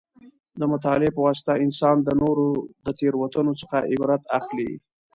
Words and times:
د 0.59 0.61
مطالعې 0.73 1.11
په 1.15 1.21
واسطه 1.25 1.53
انسان 1.65 1.95
د 2.03 2.09
نورو 2.21 2.47
د 2.85 2.87
تېروتنو 2.99 3.53
څخه 3.61 3.77
عبرت 3.91 4.23
اخلي. 4.39 4.71